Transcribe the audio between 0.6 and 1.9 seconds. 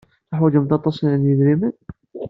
aṭas n yidrimen?